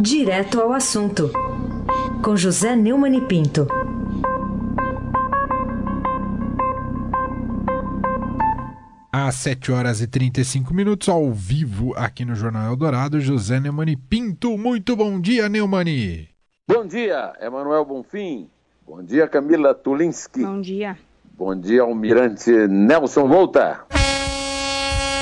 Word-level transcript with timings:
Direto 0.00 0.60
ao 0.60 0.72
assunto, 0.74 1.30
com 2.22 2.36
José 2.36 2.76
Neumann 2.76 3.16
e 3.16 3.20
Pinto. 3.22 3.66
Às 9.10 9.36
7 9.36 9.72
horas 9.72 10.02
e 10.02 10.06
35 10.06 10.74
minutos, 10.74 11.08
ao 11.08 11.32
vivo, 11.32 11.94
aqui 11.96 12.26
no 12.26 12.34
Jornal 12.34 12.70
Eldorado, 12.70 13.18
José 13.20 13.58
Neumani 13.58 13.96
Pinto. 13.96 14.58
Muito 14.58 14.94
bom 14.94 15.18
dia, 15.18 15.48
Neumani. 15.48 16.28
Bom 16.68 16.86
dia, 16.86 17.32
Emanuel 17.40 17.86
Bonfim. 17.86 18.50
Bom 18.86 19.02
dia, 19.02 19.26
Camila 19.26 19.74
Tulinski. 19.74 20.42
Bom 20.42 20.60
dia. 20.60 20.98
Bom 21.36 21.58
dia, 21.58 21.82
Almirante 21.82 22.50
Nelson 22.68 23.26
Volta. 23.26 23.86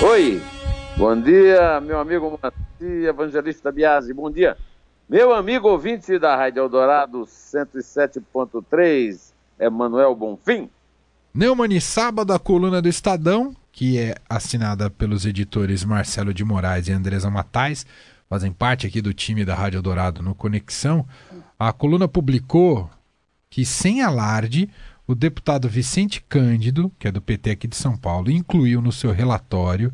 Oi. 0.03 0.54
Bom 0.97 1.21
dia, 1.21 1.81
meu 1.81 1.99
amigo 1.99 2.39
Mati 2.41 3.05
Evangelista 3.05 3.73
Biasi. 3.73 4.15
Bom 4.15 4.31
dia. 4.31 4.57
Meu 5.09 5.35
amigo 5.35 5.69
ouvinte 5.69 6.21
da 6.21 6.37
Rádio 6.37 6.61
Eldorado 6.61 7.25
107.3, 7.25 9.33
Emanuel 9.59 10.15
Bonfim. 10.15 10.71
Neumani, 11.35 11.81
sábado, 11.81 12.33
a 12.33 12.39
coluna 12.39 12.81
do 12.81 12.89
Estadão, 12.89 13.57
que 13.73 13.99
é 13.99 14.15
assinada 14.31 14.89
pelos 14.89 15.27
editores 15.27 15.83
Marcelo 15.83 16.33
de 16.33 16.45
Moraes 16.45 16.87
e 16.87 16.93
Andresa 16.93 17.29
Matais, 17.29 17.85
fazem 18.31 18.53
parte 18.53 18.87
aqui 18.87 19.03
do 19.03 19.13
time 19.13 19.45
da 19.45 19.57
Rádio 19.57 19.79
Eldorado 19.79 20.23
no 20.23 20.33
Conexão. 20.33 21.05
A 21.59 21.73
coluna 21.73 22.07
publicou 22.07 22.89
que, 23.51 23.67
sem 23.67 24.01
alarde, 24.01 24.71
o 25.09 25.15
deputado 25.15 25.69
Vicente 25.69 26.25
Cândido, 26.29 26.93
que 27.01 27.09
é 27.09 27.13
do 27.13 27.21
PT 27.21 27.51
aqui 27.51 27.67
de 27.67 27.75
São 27.75 27.97
Paulo, 27.97 28.31
incluiu 28.31 28.81
no 28.81 28.93
seu 28.93 29.11
relatório, 29.11 29.93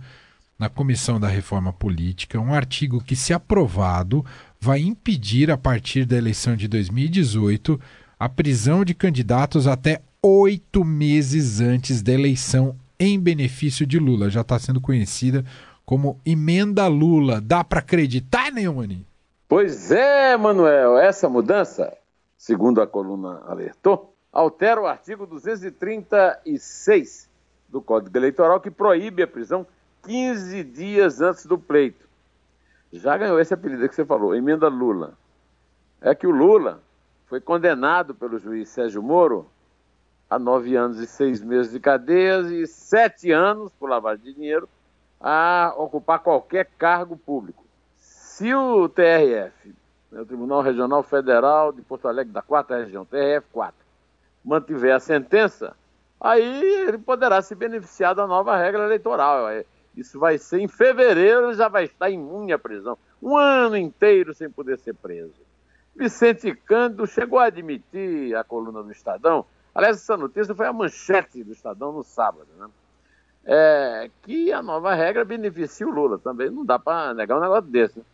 na 0.61 0.69
Comissão 0.69 1.19
da 1.19 1.27
Reforma 1.27 1.73
Política, 1.73 2.39
um 2.39 2.53
artigo 2.53 3.03
que, 3.03 3.17
se 3.17 3.33
aprovado, 3.33 4.23
vai 4.61 4.81
impedir, 4.81 5.51
a 5.51 5.57
partir 5.57 6.05
da 6.05 6.19
eleição 6.19 6.55
de 6.55 6.69
2018, 6.69 7.81
a 8.19 8.29
prisão 8.29 8.85
de 8.85 8.93
candidatos 8.93 9.67
até 9.67 10.03
oito 10.23 10.85
meses 10.85 11.63
antes 11.63 12.03
da 12.03 12.13
eleição 12.13 12.77
em 12.99 13.19
benefício 13.19 13.87
de 13.87 13.99
Lula. 13.99 14.29
Já 14.29 14.43
está 14.43 14.59
sendo 14.59 14.83
conhecida 14.83 15.43
como 15.87 16.21
emenda 16.27 16.87
Lula. 16.89 17.41
Dá 17.41 17.65
para 17.65 17.79
acreditar, 17.79 18.53
Neumani? 18.53 19.07
Pois 19.49 19.91
é, 19.91 20.37
Manuel, 20.37 20.99
essa 20.99 21.27
mudança, 21.27 21.97
segundo 22.37 22.83
a 22.83 22.87
coluna 22.87 23.41
alertou, 23.47 24.15
altera 24.31 24.79
o 24.79 24.87
artigo 24.87 25.27
236 25.27 27.31
do 27.67 27.81
Código 27.81 28.15
Eleitoral 28.15 28.61
que 28.61 28.71
proíbe 28.71 29.23
a 29.23 29.27
prisão 29.27 29.67
15 30.03 30.65
dias 30.65 31.21
antes 31.21 31.47
do 31.47 31.59
pleito. 31.59 32.09
Já 32.93 33.17
ganhou 33.17 33.39
esse 33.39 33.55
apelido 33.55 33.89
que 33.89 33.95
você 33.95 34.05
falou, 34.05 34.35
emenda 34.35 34.69
Lula. 34.69 35.15
É 36.01 36.15
que 36.15 36.27
o 36.27 36.31
Lula 36.31 36.83
foi 37.27 37.41
condenado 37.41 38.15
pelo 38.15 38.39
juiz 38.39 38.69
Sérgio 38.69 39.03
Moro 39.03 39.49
a 40.29 40.39
nove 40.39 40.77
anos 40.77 40.99
e 40.99 41.07
seis 41.07 41.43
meses 41.43 41.73
de 41.73 41.81
cadeias 41.81 42.51
e 42.51 42.67
sete 42.67 43.31
anos 43.31 43.73
por 43.79 43.91
lavagem 43.91 44.25
de 44.25 44.35
dinheiro 44.35 44.69
a 45.21 45.75
ocupar 45.77 46.21
qualquer 46.21 46.69
cargo 46.79 47.17
público. 47.17 47.65
Se 47.97 48.55
o 48.55 48.89
TRF, 48.89 49.75
né, 50.11 50.21
o 50.21 50.27
Tribunal 50.27 50.63
Regional 50.63 51.03
Federal 51.03 51.73
de 51.73 51.83
Porto 51.83 52.09
Alegre 52.09 52.33
da 52.33 52.41
quarta 52.41 52.79
região, 52.79 53.05
TRF 53.05 53.47
4, 53.53 53.75
mantiver 54.45 54.95
a 54.95 55.01
sentença, 55.01 55.77
aí 56.21 56.65
ele 56.89 56.99
poderá 56.99 57.43
se 57.43 57.55
beneficiar 57.55 58.15
da 58.15 58.27
nova 58.27 58.57
regra 58.57 58.85
eleitoral. 58.85 59.47
Isso 59.97 60.19
vai 60.19 60.39
ser 60.39 60.61
em 60.61 60.69
fevereiro, 60.69 61.53
já 61.55 61.69
vai 61.69 61.85
estar 61.85 62.11
imune 62.11 62.53
à 62.53 62.59
prisão. 62.59 62.97
Um 63.23 63.37
ano 63.37 63.77
inteiro 63.77 64.33
sem 64.35 64.49
poder 64.49 64.79
ser 64.79 64.95
preso. 64.95 65.35
Vicente 65.95 66.55
Cândido 66.55 67.07
chegou 67.07 67.39
a 67.39 67.47
admitir 67.47 68.35
a 68.37 68.45
coluna 68.45 68.83
do 68.83 68.93
Estadão, 68.93 69.45
aliás, 69.75 69.97
essa 69.97 70.17
notícia 70.17 70.55
foi 70.55 70.67
a 70.67 70.73
manchete 70.73 71.43
do 71.43 71.53
Estadão 71.53 71.93
no 71.93 72.03
sábado, 72.03 72.49
né? 72.59 72.69
É, 73.45 74.11
que 74.23 74.53
a 74.53 74.63
nova 74.63 74.95
regra 74.95 75.25
beneficia 75.25 75.87
o 75.87 75.91
Lula. 75.91 76.19
Também 76.19 76.51
não 76.51 76.65
dá 76.65 76.79
para 76.79 77.15
negar 77.15 77.39
um 77.39 77.41
negócio 77.41 77.71
desse. 77.71 77.99
Né? 77.99 78.05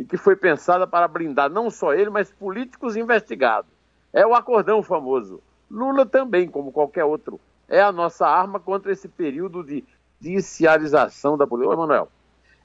e 0.00 0.04
que 0.04 0.16
foi 0.16 0.34
pensada 0.34 0.86
para 0.86 1.06
blindar 1.06 1.50
não 1.50 1.68
só 1.68 1.92
ele, 1.92 2.08
mas 2.08 2.32
políticos 2.32 2.96
investigados. 2.96 3.70
É 4.14 4.26
o 4.26 4.34
acordão 4.34 4.82
famoso. 4.82 5.42
Lula 5.70 6.06
também, 6.06 6.48
como 6.48 6.72
qualquer 6.72 7.04
outro, 7.04 7.38
é 7.68 7.82
a 7.82 7.92
nossa 7.92 8.26
arma 8.26 8.58
contra 8.58 8.90
esse 8.90 9.06
período 9.08 9.62
de 9.62 9.84
judicialização 10.20 11.36
da 11.36 11.46
política. 11.46 11.70
Ô, 11.70 11.74
Emanuel, 11.74 12.08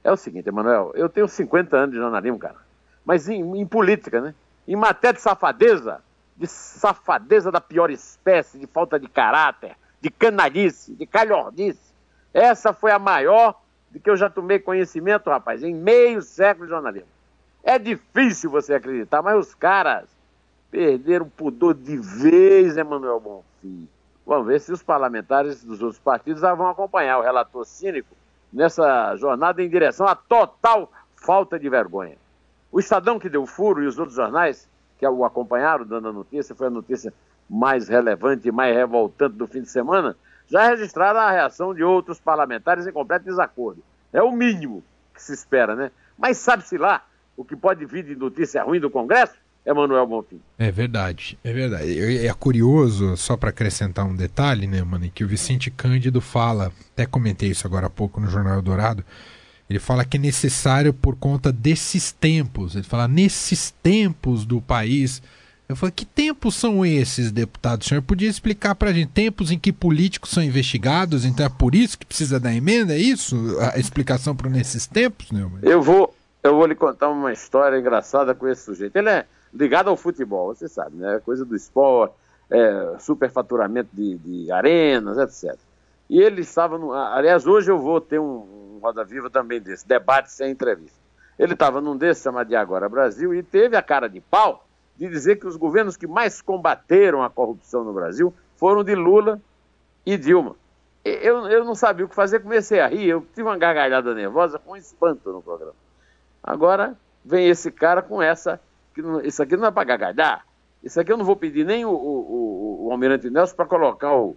é 0.04 0.12
o 0.12 0.16
seguinte, 0.16 0.48
Emanuel, 0.48 0.92
eu 0.94 1.08
tenho 1.08 1.26
50 1.26 1.76
anos 1.76 1.94
de 1.94 2.00
jornalismo, 2.00 2.38
cara, 2.38 2.56
mas 3.04 3.28
em, 3.28 3.40
em 3.58 3.66
política, 3.66 4.20
né? 4.20 4.34
Em 4.66 4.76
matéria 4.76 5.14
de 5.14 5.20
safadeza, 5.20 6.00
de 6.36 6.46
safadeza 6.46 7.50
da 7.50 7.60
pior 7.60 7.90
espécie, 7.90 8.58
de 8.58 8.66
falta 8.66 8.98
de 8.98 9.08
caráter, 9.08 9.76
de 10.00 10.10
canalice, 10.10 10.94
de 10.94 11.06
calhordice, 11.06 11.86
essa 12.34 12.72
foi 12.72 12.90
a 12.90 12.98
maior 12.98 13.58
de 13.90 13.98
que 13.98 14.10
eu 14.10 14.16
já 14.16 14.28
tomei 14.28 14.58
conhecimento, 14.58 15.30
rapaz, 15.30 15.62
em 15.62 15.74
meio 15.74 16.20
século 16.20 16.66
de 16.66 16.72
jornalismo. 16.72 17.08
É 17.62 17.78
difícil 17.78 18.50
você 18.50 18.74
acreditar, 18.74 19.22
mas 19.22 19.38
os 19.38 19.54
caras 19.54 20.04
perderam 20.70 21.28
pudor 21.28 21.74
de 21.74 21.96
vez, 21.96 22.76
Emanuel 22.76 23.18
Bonfim. 23.18 23.88
Vamos 24.26 24.48
ver 24.48 24.60
se 24.60 24.72
os 24.72 24.82
parlamentares 24.82 25.62
dos 25.62 25.80
outros 25.80 26.00
partidos 26.00 26.42
vão 26.42 26.68
acompanhar 26.68 27.18
o 27.18 27.22
relator 27.22 27.64
cínico 27.64 28.16
nessa 28.52 29.14
jornada 29.16 29.62
em 29.62 29.68
direção 29.68 30.06
à 30.06 30.16
total 30.16 30.90
falta 31.14 31.58
de 31.58 31.68
vergonha. 31.68 32.16
O 32.72 32.80
Estadão 32.80 33.20
que 33.20 33.28
deu 33.28 33.46
furo 33.46 33.82
e 33.82 33.86
os 33.86 33.98
outros 33.98 34.16
jornais 34.16 34.68
que 34.98 35.06
o 35.06 35.24
acompanharam 35.24 35.84
dando 35.84 36.08
a 36.08 36.12
notícia, 36.12 36.54
foi 36.54 36.66
a 36.66 36.70
notícia 36.70 37.12
mais 37.48 37.88
relevante 37.88 38.48
e 38.48 38.52
mais 38.52 38.74
revoltante 38.74 39.36
do 39.36 39.46
fim 39.46 39.62
de 39.62 39.68
semana, 39.68 40.16
já 40.48 40.66
registraram 40.68 41.20
a 41.20 41.30
reação 41.30 41.74
de 41.74 41.84
outros 41.84 42.18
parlamentares 42.18 42.86
em 42.86 42.92
completo 42.92 43.26
desacordo. 43.26 43.82
É 44.12 44.22
o 44.22 44.32
mínimo 44.32 44.82
que 45.14 45.22
se 45.22 45.32
espera, 45.32 45.76
né? 45.76 45.90
Mas 46.18 46.38
sabe-se 46.38 46.78
lá 46.78 47.04
o 47.36 47.44
que 47.44 47.54
pode 47.54 47.84
vir 47.84 48.04
de 48.04 48.16
notícia 48.16 48.62
ruim 48.62 48.80
do 48.80 48.90
Congresso? 48.90 49.36
Emanuel 49.66 50.06
Bonfim. 50.06 50.40
É 50.56 50.70
verdade, 50.70 51.36
é 51.42 51.52
verdade. 51.52 52.26
É 52.26 52.32
curioso, 52.32 53.16
só 53.16 53.36
para 53.36 53.50
acrescentar 53.50 54.06
um 54.06 54.14
detalhe, 54.14 54.66
né, 54.68 54.80
mano, 54.82 55.10
que 55.12 55.24
o 55.24 55.28
Vicente 55.28 55.70
Cândido 55.70 56.20
fala, 56.20 56.72
até 56.92 57.04
comentei 57.04 57.50
isso 57.50 57.66
agora 57.66 57.88
há 57.88 57.90
pouco 57.90 58.20
no 58.20 58.30
Jornal 58.30 58.62
Dourado, 58.62 59.04
ele 59.68 59.80
fala 59.80 60.04
que 60.04 60.16
é 60.16 60.20
necessário 60.20 60.94
por 60.94 61.16
conta 61.16 61.52
desses 61.52 62.12
tempos. 62.12 62.76
Ele 62.76 62.84
fala, 62.84 63.08
nesses 63.08 63.72
tempos 63.82 64.46
do 64.46 64.60
país. 64.60 65.20
Eu 65.68 65.74
falei, 65.74 65.92
que 65.92 66.04
tempos 66.04 66.54
são 66.54 66.86
esses, 66.86 67.32
deputado? 67.32 67.82
O 67.82 67.84
senhor 67.84 68.00
podia 68.00 68.30
explicar 68.30 68.76
para 68.76 68.90
a 68.90 68.92
gente? 68.92 69.08
Tempos 69.08 69.50
em 69.50 69.58
que 69.58 69.72
políticos 69.72 70.30
são 70.30 70.40
investigados, 70.40 71.24
então 71.24 71.44
é 71.44 71.48
por 71.48 71.74
isso 71.74 71.98
que 71.98 72.06
precisa 72.06 72.38
da 72.38 72.54
emenda? 72.54 72.94
É 72.94 72.98
isso 72.98 73.36
a 73.58 73.76
explicação 73.76 74.36
para 74.36 74.48
nesses 74.48 74.86
tempos, 74.86 75.32
né? 75.32 75.44
Eu 75.62 75.82
vou, 75.82 76.14
eu 76.44 76.54
vou 76.54 76.66
lhe 76.66 76.76
contar 76.76 77.08
uma 77.08 77.32
história 77.32 77.76
engraçada 77.76 78.32
com 78.32 78.46
esse 78.46 78.62
sujeito. 78.62 78.94
Ele 78.94 79.08
é 79.08 79.26
ligado 79.58 79.88
ao 79.88 79.96
futebol, 79.96 80.54
você 80.54 80.68
sabe, 80.68 80.96
né? 80.96 81.20
Coisa 81.24 81.44
do 81.44 81.56
esporte, 81.56 82.14
é, 82.50 82.96
superfaturamento 82.98 83.90
de, 83.92 84.16
de 84.18 84.52
arenas, 84.52 85.18
etc. 85.18 85.58
E 86.08 86.20
ele 86.20 86.42
estava 86.42 86.78
no. 86.78 86.92
Aliás, 86.92 87.46
hoje 87.46 87.70
eu 87.70 87.78
vou 87.78 88.00
ter 88.00 88.18
um, 88.18 88.76
um 88.76 88.78
Roda 88.80 89.04
Viva 89.04 89.28
também 89.28 89.60
desse, 89.60 89.86
debate 89.86 90.30
sem 90.30 90.50
entrevista. 90.50 90.98
Ele 91.38 91.52
estava 91.52 91.80
num 91.80 91.96
desses 91.96 92.22
chamado 92.22 92.48
de 92.48 92.56
Agora 92.56 92.88
Brasil 92.88 93.34
e 93.34 93.42
teve 93.42 93.76
a 93.76 93.82
cara 93.82 94.08
de 94.08 94.20
pau 94.20 94.66
de 94.96 95.08
dizer 95.08 95.36
que 95.36 95.46
os 95.46 95.56
governos 95.56 95.96
que 95.96 96.06
mais 96.06 96.40
combateram 96.40 97.22
a 97.22 97.28
corrupção 97.28 97.84
no 97.84 97.92
Brasil 97.92 98.32
foram 98.56 98.82
de 98.82 98.94
Lula 98.94 99.40
e 100.04 100.16
Dilma. 100.16 100.56
Eu, 101.04 101.46
eu 101.46 101.64
não 101.64 101.74
sabia 101.74 102.04
o 102.04 102.08
que 102.08 102.14
fazer, 102.14 102.40
comecei 102.40 102.80
a 102.80 102.88
rir, 102.88 103.06
eu 103.06 103.24
tive 103.34 103.42
uma 103.42 103.56
gargalhada 103.56 104.14
nervosa 104.14 104.58
com 104.58 104.76
espanto 104.76 105.30
no 105.32 105.42
programa. 105.42 105.74
Agora 106.42 106.96
vem 107.24 107.48
esse 107.48 107.70
cara 107.70 108.02
com 108.02 108.22
essa. 108.22 108.60
Isso 109.24 109.42
aqui 109.42 109.56
não 109.56 109.66
é 109.66 109.70
para 109.70 109.84
gargalhar. 109.84 110.44
Isso 110.82 111.00
aqui 111.00 111.12
eu 111.12 111.16
não 111.16 111.24
vou 111.24 111.36
pedir 111.36 111.64
nem 111.64 111.84
o, 111.84 111.90
o, 111.90 111.92
o, 111.92 112.86
o 112.86 112.92
Almirante 112.92 113.28
Nelson 113.28 113.56
para 113.56 113.66
colocar 113.66 114.14
o, 114.14 114.36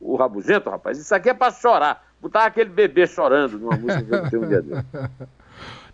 o 0.00 0.16
rabugento, 0.16 0.70
rapaz. 0.70 0.98
Isso 0.98 1.14
aqui 1.14 1.28
é 1.28 1.34
para 1.34 1.52
chorar. 1.52 2.06
Botar 2.20 2.46
aquele 2.46 2.70
bebê 2.70 3.06
chorando 3.06 3.58
numa 3.58 3.76
música 3.76 4.02
que 4.02 4.14
eu 4.14 4.30
tenho 4.30 4.44
um 4.44 4.48
dia 4.48 4.62
dele. 4.62 4.84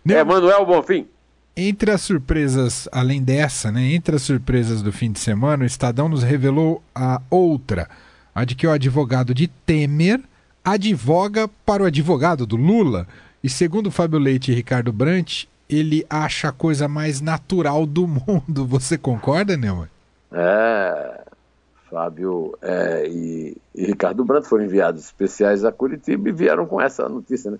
É 0.07 0.23
Manuel 0.23 0.65
Bonfim. 0.65 1.07
Entre 1.55 1.91
as 1.91 2.01
surpresas, 2.01 2.87
além 2.89 3.21
dessa, 3.21 3.69
né, 3.69 3.93
entre 3.93 4.15
as 4.15 4.21
surpresas 4.21 4.81
do 4.81 4.93
fim 4.93 5.11
de 5.11 5.19
semana, 5.19 5.63
o 5.63 5.67
Estadão 5.67 6.07
nos 6.07 6.23
revelou 6.23 6.81
a 6.95 7.21
outra, 7.29 7.89
a 8.33 8.45
de 8.45 8.55
que 8.55 8.65
o 8.65 8.71
advogado 8.71 9.33
de 9.33 9.47
Temer 9.47 10.21
advoga 10.63 11.49
para 11.65 11.83
o 11.83 11.85
advogado 11.85 12.47
do 12.47 12.55
Lula. 12.55 13.05
E 13.43 13.49
segundo 13.49 13.91
Fábio 13.91 14.17
Leite 14.19 14.51
e 14.51 14.55
Ricardo 14.55 14.93
Brant, 14.93 15.45
ele 15.69 16.05
acha 16.09 16.49
a 16.49 16.51
coisa 16.51 16.87
mais 16.87 17.21
natural 17.21 17.85
do 17.85 18.07
mundo. 18.07 18.65
Você 18.67 18.97
concorda, 18.97 19.55
Neumann? 19.55 19.87
É, 20.31 21.21
Fábio 21.89 22.57
é, 22.61 23.07
e, 23.07 23.57
e, 23.75 23.85
Ricardo 23.85 24.23
Brant 24.25 24.45
foram 24.45 24.65
enviados 24.65 25.05
especiais 25.05 25.63
a 25.63 25.71
Curitiba 25.71 26.29
e 26.29 26.31
vieram 26.31 26.65
com 26.65 26.81
essa 26.81 27.07
notícia. 27.07 27.51
Né? 27.51 27.59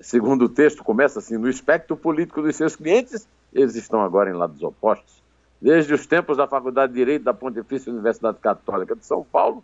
Segundo 0.00 0.46
o 0.46 0.48
texto, 0.48 0.82
começa 0.82 1.18
assim: 1.18 1.36
no 1.36 1.48
espectro 1.48 1.96
político 1.96 2.42
dos 2.42 2.56
seus 2.56 2.76
clientes, 2.76 3.28
eles 3.52 3.74
estão 3.74 4.00
agora 4.02 4.30
em 4.30 4.34
lados 4.34 4.62
opostos. 4.62 5.20
Desde 5.60 5.92
os 5.92 6.06
tempos 6.06 6.38
da 6.38 6.46
Faculdade 6.46 6.92
de 6.92 6.98
Direito 6.98 7.24
da 7.24 7.34
Pontifícia 7.34 7.92
Universidade 7.92 8.38
Católica 8.38 8.96
de 8.96 9.04
São 9.04 9.22
Paulo, 9.22 9.62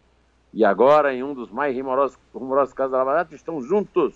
e 0.53 0.65
agora 0.65 1.15
em 1.15 1.23
um 1.23 1.35
dos 1.35 1.51
mais 1.51 1.77
rumorosos, 1.77 2.19
rumorosos 2.35 2.75
casos 2.75 2.93
da 2.93 2.99
Lava 2.99 3.19
Jato, 3.19 3.35
estão 3.35 3.63
juntos. 3.63 4.15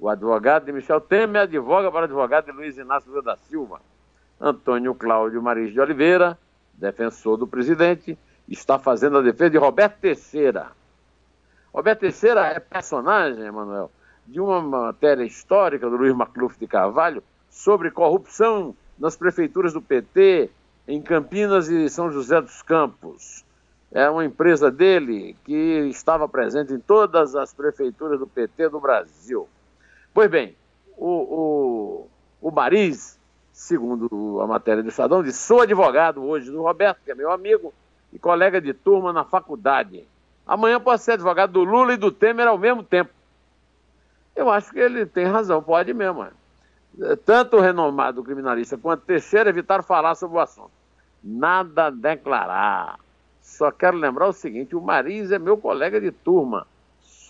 O 0.00 0.08
advogado 0.08 0.64
de 0.64 0.72
Michel 0.72 0.98
Temer 0.98 1.42
advoga 1.42 1.92
para 1.92 2.00
o 2.00 2.04
advogado 2.04 2.46
de 2.46 2.52
Luiz 2.52 2.78
Inácio 2.78 3.10
Lula 3.10 3.22
da 3.22 3.36
Silva. 3.36 3.82
Antônio 4.40 4.94
Cláudio 4.94 5.42
Maris 5.42 5.74
de 5.74 5.78
Oliveira, 5.78 6.38
defensor 6.72 7.36
do 7.36 7.46
presidente, 7.46 8.18
está 8.48 8.78
fazendo 8.78 9.18
a 9.18 9.20
defesa 9.20 9.50
de 9.50 9.58
Roberto 9.58 9.98
Teixeira. 10.00 10.68
Roberto 11.70 12.00
Teixeira 12.00 12.46
é 12.46 12.58
personagem, 12.58 13.44
Emanuel, 13.44 13.90
de 14.26 14.40
uma 14.40 14.62
matéria 14.62 15.22
histórica 15.22 15.90
do 15.90 15.98
Luiz 15.98 16.14
Macluf 16.14 16.58
de 16.58 16.66
Carvalho 16.66 17.22
sobre 17.50 17.90
corrupção 17.90 18.74
nas 18.98 19.16
prefeituras 19.16 19.74
do 19.74 19.82
PT 19.82 20.48
em 20.88 21.02
Campinas 21.02 21.68
e 21.68 21.90
São 21.90 22.10
José 22.10 22.40
dos 22.40 22.62
Campos. 22.62 23.44
É 23.92 24.08
uma 24.08 24.24
empresa 24.24 24.70
dele 24.70 25.36
que 25.44 25.52
estava 25.90 26.26
presente 26.26 26.72
em 26.72 26.78
todas 26.78 27.36
as 27.36 27.52
prefeituras 27.52 28.18
do 28.18 28.26
PT 28.26 28.70
do 28.70 28.80
Brasil. 28.80 29.46
Pois 30.12 30.30
bem, 30.30 30.56
o, 30.96 32.06
o, 32.42 32.48
o 32.48 32.50
Mariz, 32.50 33.18
segundo 33.52 34.40
a 34.40 34.46
matéria 34.46 34.82
do 34.82 34.88
Estadão, 34.88 35.22
disse: 35.22 35.38
sou 35.38 35.62
advogado 35.62 36.22
hoje 36.22 36.50
do 36.50 36.62
Roberto, 36.62 37.00
que 37.04 37.10
é 37.10 37.14
meu 37.14 37.30
amigo 37.30 37.72
e 38.12 38.18
colega 38.18 38.60
de 38.60 38.74
turma 38.74 39.12
na 39.12 39.24
faculdade. 39.24 40.06
Amanhã 40.46 40.80
posso 40.80 41.04
ser 41.04 41.12
advogado 41.12 41.52
do 41.52 41.62
Lula 41.62 41.94
e 41.94 41.96
do 41.96 42.10
Temer 42.10 42.48
ao 42.48 42.58
mesmo 42.58 42.82
tempo. 42.82 43.10
Eu 44.34 44.50
acho 44.50 44.72
que 44.72 44.78
ele 44.78 45.06
tem 45.06 45.26
razão, 45.26 45.62
pode 45.62 45.92
mesmo. 45.94 46.24
É. 46.24 47.16
Tanto 47.24 47.56
o 47.56 47.60
renomado 47.60 48.22
criminalista 48.22 48.76
quanto 48.76 49.04
Teixeira 49.04 49.50
evitaram 49.50 49.82
falar 49.82 50.14
sobre 50.14 50.36
o 50.38 50.40
assunto. 50.40 50.72
Nada 51.22 51.86
a 51.86 51.90
declarar. 51.90 52.98
Só 53.40 53.70
quero 53.70 53.96
lembrar 53.96 54.28
o 54.28 54.32
seguinte: 54.32 54.74
o 54.74 54.80
Mariz 54.80 55.30
é 55.30 55.38
meu 55.38 55.56
colega 55.56 56.00
de 56.00 56.10
turma. 56.10 56.66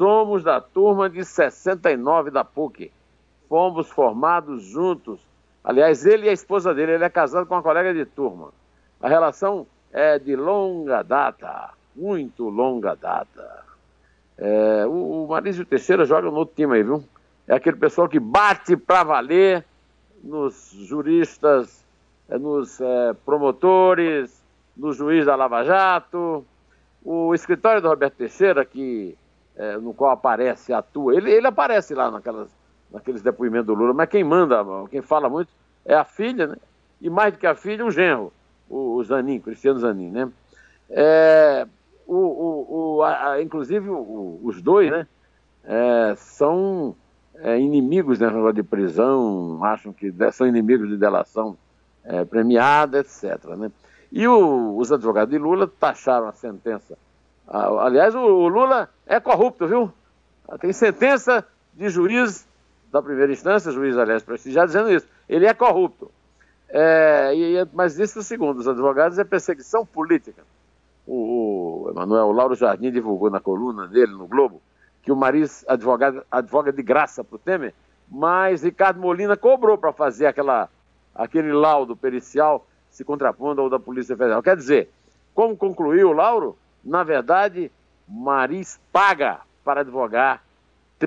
Somos 0.01 0.43
da 0.43 0.63
turma 0.63 1.11
de 1.11 1.23
69 1.23 2.31
da 2.31 2.43
PUC. 2.43 2.91
Fomos 3.51 3.91
formados 3.91 4.63
juntos. 4.63 5.21
Aliás, 5.63 6.07
ele 6.07 6.25
e 6.25 6.31
a 6.31 6.33
esposa 6.33 6.73
dele, 6.73 6.93
ele 6.93 7.05
é 7.05 7.11
casado 7.11 7.45
com 7.45 7.55
uma 7.55 7.63
colega 7.63 7.93
de 7.93 8.07
turma. 8.07 8.49
A 8.99 9.07
relação 9.11 9.67
é 9.93 10.19
de 10.19 10.35
longa 10.35 11.03
data, 11.03 11.75
muito 11.95 12.49
longa 12.49 12.95
data. 12.95 13.63
É, 14.39 14.87
o, 14.87 15.25
o 15.25 15.29
Marício 15.29 15.67
Teixeira 15.67 16.07
joga 16.07 16.31
no 16.31 16.37
outro 16.39 16.55
time 16.55 16.77
aí, 16.77 16.83
viu? 16.83 17.05
É 17.47 17.55
aquele 17.55 17.77
pessoal 17.77 18.09
que 18.09 18.19
bate 18.19 18.79
para 18.79 19.03
valer 19.03 19.67
nos 20.25 20.71
juristas, 20.79 21.85
é, 22.27 22.39
nos 22.39 22.81
é, 22.81 23.13
promotores, 23.27 24.43
no 24.75 24.95
juiz 24.95 25.27
da 25.27 25.37
Lava 25.37 25.63
Jato. 25.63 26.43
O 27.05 27.35
escritório 27.35 27.83
do 27.83 27.89
Roberto 27.89 28.15
Teixeira, 28.15 28.65
que, 28.65 29.15
é, 29.57 29.77
no 29.79 29.93
qual 29.93 30.11
aparece, 30.11 30.73
atua, 30.73 31.15
ele, 31.15 31.31
ele 31.31 31.47
aparece 31.47 31.95
lá 31.95 32.11
naquelas, 32.11 32.49
naqueles 32.91 33.23
depoimentos 33.23 33.67
do 33.67 33.75
Lula, 33.75 33.93
mas 33.93 34.09
quem 34.09 34.25
manda, 34.25 34.65
quem 34.91 35.03
fala 35.03 35.29
muito 35.29 35.51
é 35.85 35.95
a 35.95 36.05
filha, 36.05 36.47
né? 36.47 36.57
E 37.01 37.09
mais 37.09 37.33
do 37.33 37.39
que 37.39 37.47
a 37.47 37.55
filha, 37.55 37.85
um 37.85 37.91
genro 37.91 38.33
o, 38.71 38.95
o 38.95 39.05
Zanin, 39.05 39.41
Cristiano 39.41 39.81
Zanin, 39.81 40.11
né? 40.11 40.31
É, 40.89 41.67
o, 42.07 42.17
o, 42.17 42.97
o 42.97 43.03
a, 43.03 43.33
a, 43.33 43.43
inclusive 43.43 43.89
os 43.91 44.63
dois, 44.63 44.91
né? 44.91 45.07
É, 45.65 46.15
são 46.17 46.97
é, 47.35 47.59
inimigos 47.59 48.19
né, 48.19 48.29
de 48.55 48.63
prisão, 48.63 49.63
acham 49.63 49.93
que 49.93 50.13
são 50.33 50.47
inimigos 50.47 50.89
de 50.89 50.97
delação 50.97 51.57
é, 52.05 52.25
premiada, 52.25 53.01
etc. 53.01 53.45
Né? 53.57 53.71
E 54.11 54.27
o, 54.27 54.77
os 54.77 54.91
advogados 54.91 55.31
de 55.31 55.39
Lula 55.39 55.67
taxaram 55.67 56.29
a 56.29 56.33
sentença. 56.33 56.97
Aliás, 57.51 58.15
o, 58.15 58.49
Lula 58.49 58.89
é 59.07 59.19
corrupto, 59.19 59.67
viu? 59.67 59.93
Tem 60.61 60.73
sentença 60.73 61.47
de 61.75 61.89
juiz 61.89 62.47
da 62.91 63.03
primeira 63.03 63.33
instância, 63.33 63.73
juiz, 63.73 63.97
aliás, 63.97 64.23
prestigiado, 64.23 64.69
dizendo 64.69 64.91
isso. 64.91 65.07
Ele 65.29 65.47
é 65.47 65.55
corrupto. 65.55 66.11
É, 66.69 67.33
e, 67.35 67.69
mas 67.73 67.99
isso, 67.99 68.23
segundo 68.23 68.59
os 68.59 68.69
advogados, 68.69 69.19
é 69.19 69.25
perseguição 69.25 69.85
política. 69.85 70.43
O, 71.07 71.87
o 71.87 71.91
Emanuel 71.91 72.33
Lauro 72.33 72.55
Jardim 72.55 72.91
divulgou 72.91 73.31
na 73.31 73.41
coluna 73.41 73.87
dele 73.87 74.13
no 74.13 74.27
Globo 74.27 74.63
que 75.03 75.11
o 75.11 75.17
Maris 75.17 75.65
advogado, 75.67 76.23
advoga 76.31 76.73
de 76.73 76.83
graça 76.83 77.25
para 77.25 77.37
o 77.37 77.39
Temer, 77.39 77.75
mas 78.09 78.63
Ricardo 78.63 79.01
Molina 79.01 79.37
cobrou 79.37 79.79
para 79.79 79.93
fazer 79.93 80.27
aquela, 80.27 80.69
aquele 81.15 81.53
laudo 81.53 81.97
pericial 81.97 82.67
se 82.91 83.05
contrapondo 83.05 83.61
ao 83.61 83.71
da 83.71 83.79
Polícia 83.79 84.17
Federal. 84.17 84.43
Quer 84.43 84.57
dizer, 84.57 84.91
como 85.35 85.57
concluiu 85.57 86.11
o 86.11 86.13
Lauro, 86.13 86.57
na 86.85 87.03
verdade, 87.03 87.71
Maris 88.09 88.81
paga 88.93 89.41
para 89.65 89.81
advogar 89.81 90.43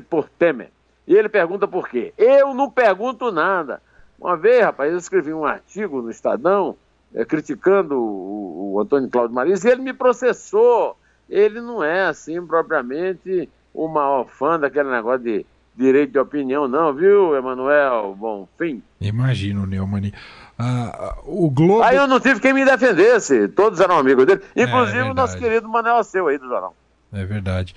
por 0.09 0.29
Temer. 0.29 0.71
E 1.07 1.15
ele 1.15 1.29
pergunta 1.29 1.67
por 1.67 1.89
quê. 1.89 2.13
Eu 2.17 2.53
não 2.53 2.69
pergunto 2.69 3.31
nada. 3.31 3.81
Uma 4.19 4.37
vez, 4.37 4.63
rapaz, 4.63 4.91
eu 4.91 4.97
escrevi 4.97 5.33
um 5.33 5.45
artigo 5.45 6.01
no 6.01 6.09
Estadão 6.09 6.77
é, 7.13 7.25
criticando 7.25 7.99
o, 7.99 8.73
o, 8.73 8.79
Antônio 8.79 9.09
Cláudio 9.09 9.35
Marins 9.35 9.63
e 9.63 9.69
ele 9.69 9.81
me 9.81 9.93
processou. 9.93 10.97
Ele 11.29 11.59
não 11.59 11.83
é, 11.83 12.05
assim, 12.05 12.45
propriamente 12.45 13.49
maior 13.87 14.25
fã 14.25 14.59
daquele 14.59 14.89
negócio 14.89 15.19
de 15.19 15.45
direito 15.75 16.11
de 16.11 16.19
opinião, 16.19 16.67
não, 16.67 16.93
viu, 16.93 17.35
Emanuel? 17.35 18.15
Bom, 18.17 18.47
fim. 18.57 18.81
Imagino, 19.01 19.65
Neumann. 19.65 20.11
Ah, 20.57 21.17
o 21.25 21.49
Globo. 21.49 21.83
Aí 21.83 21.95
eu 21.95 22.07
não 22.07 22.19
tive 22.19 22.39
quem 22.39 22.53
me 22.53 22.63
defendesse, 22.63 23.47
todos 23.49 23.79
eram 23.79 23.97
amigos 23.97 24.25
dele, 24.25 24.41
inclusive 24.55 24.99
é, 24.99 25.01
é 25.01 25.11
o 25.11 25.13
nosso 25.13 25.37
querido 25.37 25.67
Manuel 25.67 26.03
Seu 26.03 26.27
aí 26.27 26.37
do 26.37 26.47
jornal. 26.47 26.75
É 27.11 27.25
verdade. 27.25 27.75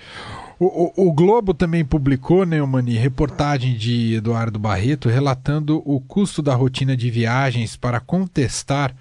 O, 0.58 0.64
o, 0.66 1.08
o, 1.08 1.12
Globo 1.12 1.52
também 1.52 1.84
publicou, 1.84 2.46
Neumani, 2.46 2.94
reportagem 2.94 3.76
de 3.76 4.14
Eduardo 4.14 4.58
Barreto 4.58 5.10
relatando 5.10 5.82
o 5.84 6.00
custo 6.00 6.40
da 6.40 6.54
rotina 6.54 6.96
de 6.96 7.10
viagens 7.10 7.76
para 7.76 8.00
contestar 8.00 8.94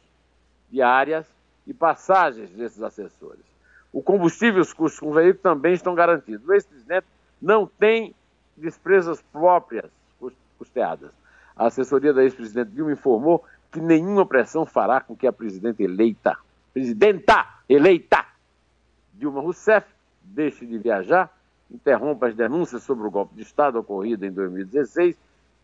diárias 0.71 1.27
e 1.67 1.73
passagens 1.73 2.49
desses 2.51 2.81
assessores. 2.81 3.43
O 3.91 4.01
combustível 4.01 4.59
e 4.59 4.61
os 4.61 4.71
custos 4.71 5.01
com 5.01 5.09
o 5.09 5.13
veículo 5.13 5.43
também 5.43 5.73
estão 5.73 5.93
garantidos. 5.93 6.47
O 6.47 6.53
ex-presidente 6.53 7.07
não 7.41 7.67
tem 7.67 8.15
despesas 8.55 9.21
próprias 9.23 9.91
custeadas. 10.57 11.11
A 11.57 11.65
assessoria 11.65 12.13
da 12.13 12.23
ex-presidente 12.23 12.71
Dilma 12.71 12.93
informou 12.93 13.43
que 13.69 13.81
nenhuma 13.81 14.25
pressão 14.25 14.65
fará 14.65 15.01
com 15.01 15.13
que 15.13 15.27
a 15.27 15.33
presidente 15.33 15.83
eleita, 15.83 16.37
presidenta 16.73 17.45
eleita, 17.67 18.25
Dilma 19.13 19.41
Rousseff, 19.41 19.85
deixe 20.21 20.65
de 20.65 20.77
viajar, 20.77 21.29
interrompa 21.73 22.27
as 22.27 22.35
denúncias 22.35 22.83
sobre 22.83 23.07
o 23.07 23.11
golpe 23.11 23.35
de 23.35 23.41
Estado 23.41 23.79
ocorrido 23.79 24.25
em 24.25 24.31
2016 24.31 25.15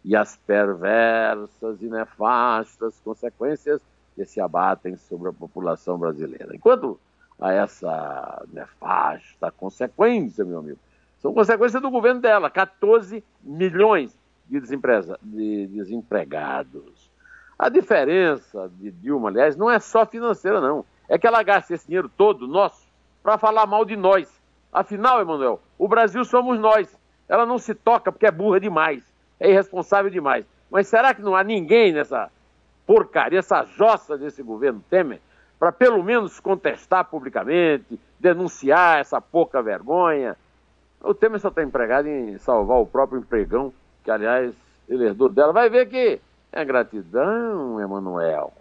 e 0.05 0.15
as 0.15 0.37
perversas 0.37 1.81
e 1.81 1.85
nefastas 1.85 2.99
consequências 3.03 3.81
que 4.15 4.25
se 4.25 4.39
abatem 4.39 4.95
sobre 4.97 5.29
a 5.29 5.33
população 5.33 5.97
brasileira. 5.97 6.55
Enquanto 6.55 6.99
a 7.39 7.53
essa 7.53 8.43
nefasta 8.51 9.51
consequência, 9.51 10.43
meu 10.43 10.59
amigo, 10.59 10.79
são 11.19 11.33
consequências 11.33 11.81
do 11.81 11.91
governo 11.91 12.21
dela, 12.21 12.49
14 12.49 13.23
milhões 13.43 14.17
de, 14.47 14.59
de 15.23 15.67
desempregados. 15.67 17.11
A 17.59 17.69
diferença 17.69 18.69
de 18.79 18.91
Dilma, 18.91 19.29
aliás, 19.29 19.55
não 19.55 19.69
é 19.69 19.79
só 19.79 20.05
financeira, 20.05 20.61
não. 20.61 20.85
É 21.09 21.17
que 21.17 21.27
ela 21.27 21.43
gasta 21.43 21.73
esse 21.73 21.87
dinheiro 21.87 22.09
todo 22.09 22.47
nosso 22.47 22.85
para 23.21 23.37
falar 23.37 23.65
mal 23.65 23.83
de 23.83 23.95
nós. 23.95 24.36
Afinal, 24.71 25.21
Emanuel, 25.21 25.59
o 25.77 25.87
Brasil 25.87 26.23
somos 26.25 26.59
nós. 26.59 26.87
Ela 27.27 27.45
não 27.45 27.57
se 27.57 27.73
toca 27.73 28.11
porque 28.11 28.25
é 28.25 28.31
burra 28.31 28.59
demais, 28.59 29.03
é 29.39 29.49
irresponsável 29.49 30.09
demais. 30.09 30.45
Mas 30.69 30.87
será 30.87 31.13
que 31.13 31.21
não 31.21 31.35
há 31.35 31.43
ninguém 31.43 31.91
nessa 31.91 32.29
porcaria, 32.85 33.39
essa 33.39 33.63
jossa 33.65 34.17
desse 34.17 34.41
governo 34.41 34.83
Temer, 34.89 35.19
para 35.59 35.71
pelo 35.71 36.03
menos 36.03 36.39
contestar 36.39 37.05
publicamente, 37.05 37.99
denunciar 38.19 38.99
essa 38.99 39.19
pouca 39.19 39.61
vergonha? 39.61 40.37
O 41.01 41.13
Temer 41.13 41.39
só 41.39 41.49
está 41.49 41.63
empregado 41.63 42.07
em 42.07 42.37
salvar 42.37 42.79
o 42.79 42.85
próprio 42.87 43.19
empregão, 43.19 43.73
que 44.03 44.11
aliás 44.11 44.53
ele 44.87 45.05
herdou 45.05 45.29
dela. 45.29 45.51
Vai 45.53 45.69
ver 45.69 45.87
que 45.87 46.19
é 46.51 46.65
gratidão, 46.65 47.79
Emanuel. 47.79 48.53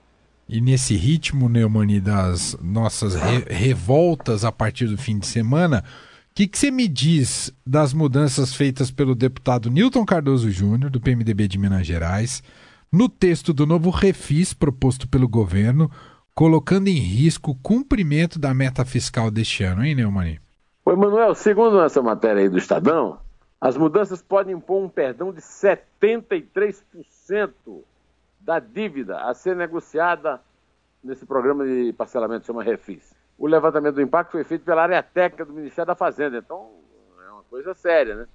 E 0.49 0.61
nesse 0.61 0.95
ritmo, 0.95 1.49
Neumani, 1.49 2.01
das 2.01 2.57
nossas 2.63 3.17
re 3.17 3.45
revoltas 3.49 4.45
a 4.45 4.53
partir 4.53 4.87
do 4.87 4.97
fim 4.97 5.19
de 5.19 5.27
semana, 5.27 5.83
o 6.31 6.35
que, 6.37 6.47
que 6.47 6.57
você 6.57 6.71
me 6.71 6.87
diz 6.87 7.53
das 7.67 7.93
mudanças 7.93 8.55
feitas 8.55 8.89
pelo 8.91 9.17
deputado 9.17 9.69
Newton 9.69 10.05
Cardoso 10.05 10.49
Júnior, 10.51 10.89
do 10.89 11.01
PMDB 11.01 11.49
de 11.49 11.59
Minas 11.59 11.85
Gerais, 11.85 12.45
no 12.93 13.09
texto 13.09 13.53
do 13.53 13.67
novo 13.67 13.91
refis 13.91 14.55
proposto 14.55 15.09
pelo 15.09 15.29
governo, 15.29 15.91
colocando 16.33 16.87
em 16.87 16.99
risco 16.99 17.51
o 17.51 17.57
cumprimento 17.57 18.39
da 18.39 18.55
meta 18.55 18.85
fiscal 18.85 19.33
deste 19.33 19.65
ano, 19.65 19.85
hein, 19.85 19.97
Neumani? 19.97 20.39
Oi, 20.85 20.95
Manuel, 20.95 21.35
segundo 21.35 21.83
essa 21.83 22.01
matéria 22.01 22.43
aí 22.43 22.49
do 22.49 22.59
Estadão, 22.59 23.19
as 23.61 23.77
mudanças 23.77 24.23
podem 24.23 24.55
impor 24.55 24.85
um 24.85 24.89
perdão 24.89 25.33
de 25.33 25.41
73% 25.41 27.51
da 28.47 28.61
dívida 28.61 29.19
a 29.23 29.35
ser 29.35 29.57
negociada 29.57 30.41
nesse 31.03 31.27
programa 31.27 31.67
de 31.67 31.93
parcelamento 31.93 32.43
que 32.43 32.47
chama 32.47 32.63
Refis. 32.63 33.13
O 33.37 33.49
levantamento 33.49 33.97
do 33.97 34.03
impacto 34.03 34.31
foi 34.31 34.45
feito 34.45 34.65
pela 34.65 34.85
área 34.85 35.03
técnica 35.03 35.45
do 35.45 35.53
Ministério 35.53 35.89
da 35.89 35.97
Fazenda, 35.97 36.39
então 36.39 36.71
é 37.27 37.31
uma 37.33 37.43
coisa 37.43 37.75
séria, 37.75 38.15
né? 38.15 38.27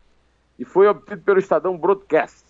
E 0.59 0.65
foi 0.65 0.85
obtido 0.87 1.21
pelo 1.21 1.39
Estadão 1.39 1.77
Broadcast, 1.77 2.45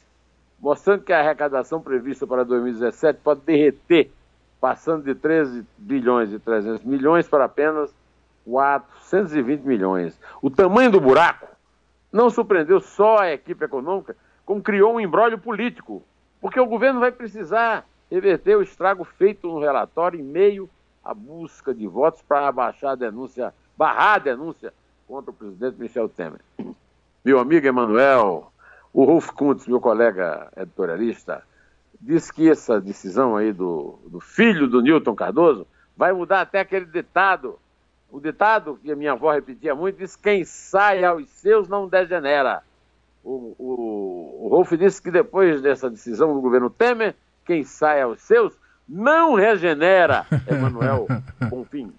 mostrando 0.60 1.04
que 1.04 1.14
a 1.14 1.20
arrecadação 1.20 1.80
prevista 1.80 2.26
para 2.26 2.44
2017 2.44 3.20
pode 3.24 3.42
derreter, 3.42 4.12
passando 4.60 5.04
de 5.04 5.14
13 5.14 5.64
bilhões 5.78 6.34
e 6.34 6.40
300 6.40 6.84
milhões 6.84 7.28
para 7.30 7.46
apenas 7.46 7.94
420 8.44 9.62
milhões. 9.62 10.20
O 10.42 10.50
tamanho 10.50 10.92
do 10.92 11.00
buraco 11.00 11.48
não 12.12 12.32
surpreendeu 12.32 12.82
só 12.82 13.20
a 13.20 13.32
equipe 13.32 13.64
econômica, 13.64 14.18
como 14.44 14.64
criou 14.64 14.96
um 14.96 15.00
embrólio 15.00 15.38
político, 15.38 16.04
porque 16.42 16.60
o 16.60 16.66
governo 16.66 17.00
vai 17.00 17.12
precisar 17.12 17.86
reverter 18.10 18.58
o 18.58 18.64
estrago 18.64 19.06
feito 19.06 19.48
no 19.48 19.60
relatório 19.60 20.20
em 20.20 20.24
meio 20.24 20.70
à 21.04 21.14
busca 21.14 21.74
de 21.74 21.88
votos 21.88 22.22
para 22.24 22.48
abaixar 22.48 22.92
a 22.92 22.96
denúncia, 22.96 23.54
barrar 23.78 24.16
a 24.16 24.20
denúncia 24.20 24.74
contra 25.08 25.32
o 25.32 25.34
presidente 25.34 25.78
Michel 25.80 26.10
Temer. 26.10 26.42
Meu 27.24 27.40
amigo 27.40 27.66
Emanuel, 27.66 28.52
o 28.92 29.06
Rolf 29.06 29.30
Kuntz, 29.30 29.68
meu 29.68 29.80
colega 29.80 30.52
editorialista, 30.58 31.44
disse 32.00 32.34
que 32.34 32.50
essa 32.50 32.82
decisão 32.82 33.38
aí 33.38 33.54
do, 33.54 34.00
do 34.08 34.20
filho 34.20 34.68
do 34.68 34.82
Newton 34.82 35.16
Cardoso 35.16 35.68
vai 35.96 36.12
mudar 36.12 36.42
até 36.42 36.60
aquele 36.60 36.86
ditado 36.86 37.60
o 38.12 38.20
ditado 38.20 38.78
que 38.84 38.92
a 38.92 38.96
minha 38.96 39.14
avó 39.14 39.32
repetia 39.32 39.74
muito 39.74 39.98
diz: 39.98 40.18
quem 40.18 40.44
sai 40.44 41.04
aos 41.04 41.30
seus 41.30 41.70
não 41.70 41.88
degenera. 41.88 42.62
O, 43.24 43.56
o, 43.58 44.46
o 44.46 44.48
Rolf 44.50 44.72
disse 44.74 45.02
que 45.02 45.12
depois 45.12 45.62
dessa 45.62 45.90
decisão 45.90 46.34
do 46.34 46.42
governo 46.42 46.70
Temer, 46.70 47.16
quem 47.46 47.64
sai 47.64 48.02
aos 48.02 48.22
seus 48.22 48.54
não 48.88 49.36
regenera. 49.36 50.26
Emanuel 50.48 51.08
Bonfim. 51.50 51.92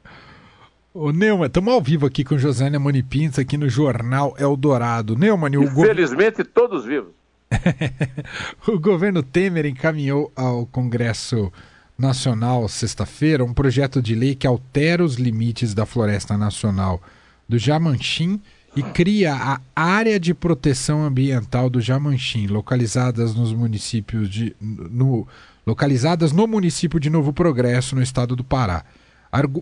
Ô 0.95 1.11
Neumann, 1.11 1.47
estamos 1.47 1.73
ao 1.73 1.81
vivo 1.81 2.05
aqui 2.05 2.23
com 2.23 2.37
José 2.37 2.69
Mani 2.79 3.03
Pinto 3.03 3.41
aqui 3.41 3.57
no 3.57 3.69
Jornal 3.69 4.35
Eldorado. 4.39 5.17
Neumann, 5.17 5.57
o 5.57 5.65
Infelizmente, 5.65 6.43
go... 6.43 6.51
todos 6.53 6.85
vivos. 6.85 7.13
o 8.69 8.79
governo 8.79 9.23
Temer 9.23 9.67
encaminhou 9.67 10.31
ao 10.37 10.67
Congresso 10.67 11.51
Nacional, 11.99 12.69
sexta-feira, 12.69 13.45
um 13.45 13.55
projeto 13.55 14.03
de 14.03 14.15
lei 14.15 14.35
que 14.35 14.47
altera 14.47 15.05
os 15.05 15.15
limites 15.15 15.73
da 15.73 15.87
Floresta 15.87 16.37
Nacional 16.37 17.01
do 17.49 17.59
Jamanchim 17.59 18.41
e 18.75 18.83
cria 18.83 19.35
a 19.35 19.61
Área 19.77 20.19
de 20.19 20.33
Proteção 20.33 21.05
Ambiental 21.05 21.69
do 21.69 21.81
Jamanchim, 21.81 22.47
localizadas 22.47 23.35
nos 23.35 23.53
municípios 23.53 24.31
de 24.31 24.57
no, 24.61 25.27
localizadas 25.67 26.33
no 26.33 26.47
município 26.47 26.99
de 26.99 27.11
Novo 27.11 27.33
Progresso, 27.33 27.95
no 27.95 28.03
estado 28.03 28.35
do 28.35 28.43
Pará. 28.43 28.85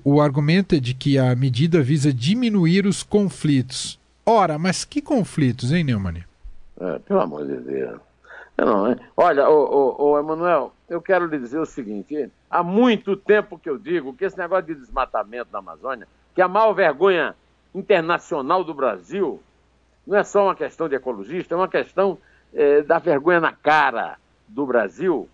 O 0.04 0.20
argumento 0.20 0.74
é 0.74 0.80
de 0.80 0.94
que 0.94 1.18
a 1.18 1.34
medida 1.34 1.82
visa 1.82 2.12
diminuir 2.12 2.86
os 2.86 3.02
conflitos. 3.02 3.98
Ora, 4.24 4.58
mas 4.58 4.84
que 4.84 5.00
conflitos, 5.00 5.72
hein, 5.72 5.84
Neumann? 5.84 6.24
É, 6.80 6.98
pelo 7.00 7.20
amor 7.20 7.46
de 7.46 7.56
Deus. 7.56 8.00
Não, 8.56 8.86
é? 8.86 8.96
Olha, 9.16 9.48
ô, 9.48 9.96
ô, 9.98 10.10
ô, 10.10 10.18
Emanuel, 10.18 10.72
eu 10.88 11.00
quero 11.00 11.26
lhe 11.26 11.38
dizer 11.38 11.58
o 11.58 11.66
seguinte: 11.66 12.30
há 12.50 12.62
muito 12.62 13.16
tempo 13.16 13.58
que 13.58 13.70
eu 13.70 13.78
digo 13.78 14.12
que 14.12 14.24
esse 14.24 14.36
negócio 14.36 14.66
de 14.66 14.74
desmatamento 14.74 15.48
na 15.52 15.60
Amazônia, 15.60 16.06
que 16.34 16.40
é 16.40 16.44
a 16.44 16.48
maior 16.48 16.72
vergonha 16.72 17.34
internacional 17.74 18.64
do 18.64 18.74
Brasil, 18.74 19.42
não 20.06 20.18
é 20.18 20.24
só 20.24 20.44
uma 20.44 20.54
questão 20.54 20.88
de 20.88 20.94
ecologista, 20.94 21.54
é 21.54 21.56
uma 21.56 21.68
questão 21.68 22.18
é, 22.52 22.82
da 22.82 22.98
vergonha 22.98 23.40
na 23.40 23.52
cara 23.52 24.18
do 24.48 24.66
Brasil, 24.66 25.28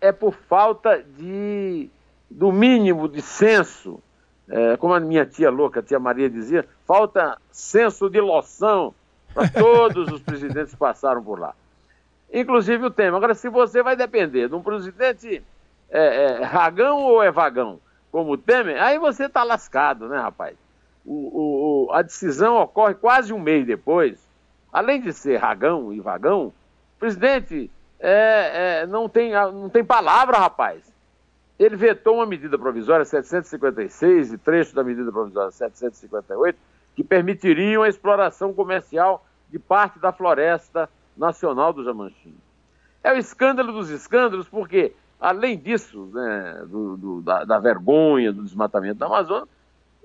é 0.00 0.10
por 0.12 0.34
falta 0.34 1.02
de 1.02 1.88
do 2.30 2.52
mínimo 2.52 3.08
de 3.08 3.20
senso, 3.20 4.00
é, 4.48 4.76
como 4.76 4.94
a 4.94 5.00
minha 5.00 5.26
tia 5.26 5.50
louca, 5.50 5.80
a 5.80 5.82
tia 5.82 5.98
Maria 5.98 6.30
dizia, 6.30 6.66
falta 6.86 7.36
senso 7.50 8.08
de 8.08 8.20
loção 8.20 8.94
para 9.34 9.48
todos 9.50 10.12
os 10.12 10.22
presidentes 10.22 10.72
que 10.72 10.78
passaram 10.78 11.22
por 11.22 11.38
lá 11.38 11.54
inclusive 12.32 12.84
o 12.86 12.90
tema. 12.90 13.16
Agora, 13.16 13.34
se 13.34 13.48
você 13.48 13.82
vai 13.82 13.96
depender 13.96 14.48
de 14.48 14.54
um 14.54 14.62
presidente 14.62 15.42
é, 15.90 16.24
é, 16.24 16.44
ragão 16.44 17.02
ou 17.02 17.22
é 17.22 17.30
vagão, 17.30 17.80
como 18.12 18.32
o 18.32 18.38
Temer, 18.38 18.80
aí 18.82 18.98
você 18.98 19.26
está 19.26 19.42
lascado, 19.42 20.08
né, 20.08 20.18
rapaz? 20.18 20.56
O, 21.12 21.88
o, 21.88 21.92
a 21.92 22.02
decisão 22.02 22.56
ocorre 22.56 22.94
quase 22.94 23.32
um 23.32 23.40
mês 23.40 23.66
depois. 23.66 24.18
Além 24.72 25.00
de 25.00 25.12
ser 25.12 25.38
ragão 25.38 25.92
e 25.92 25.98
vagão, 25.98 26.52
presidente 26.98 27.68
é, 27.98 28.82
é 28.82 28.86
não, 28.86 29.08
tem, 29.08 29.32
não 29.32 29.68
tem 29.68 29.84
palavra, 29.84 30.38
rapaz. 30.38 30.82
Ele 31.58 31.74
vetou 31.74 32.16
uma 32.16 32.26
medida 32.26 32.56
provisória 32.56 33.04
756 33.04 34.32
e 34.32 34.38
trecho 34.38 34.74
da 34.74 34.84
medida 34.84 35.10
provisória 35.10 35.50
758 35.50 36.58
que 36.94 37.02
permitiriam 37.02 37.82
a 37.82 37.88
exploração 37.88 38.54
comercial 38.54 39.26
de 39.50 39.58
parte 39.58 39.98
da 39.98 40.12
floresta 40.12 40.88
nacional 41.16 41.72
do 41.72 41.84
Jamanchim. 41.84 42.34
É 43.02 43.12
o 43.12 43.16
escândalo 43.16 43.72
dos 43.72 43.90
escândalos, 43.90 44.48
porque, 44.48 44.94
além 45.20 45.58
disso, 45.58 46.08
né, 46.12 46.64
do, 46.66 46.96
do, 46.96 47.20
da, 47.22 47.44
da, 47.44 47.58
vergonha 47.58 48.32
do 48.32 48.42
desmatamento 48.42 48.98
da 48.98 49.06
Amazônia, 49.06 49.48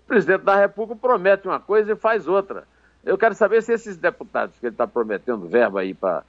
o 0.06 0.08
presidente 0.08 0.44
da 0.44 0.56
República 0.56 1.00
promete 1.02 1.48
uma 1.48 1.60
coisa 1.60 1.94
e 1.94 1.96
faz 1.96 2.28
outra. 2.28 2.66
Eu 3.04 3.18
quero 3.18 3.34
saber 3.36 3.64
se 3.64 3.74
esses 3.74 3.98
deputados 3.98 4.56
que 4.60 4.68
ele 4.68 4.74
está 4.74 4.88
prometendo 4.88 5.48
verba 5.48 5.82
aí 5.82 5.94
para 5.94 6.24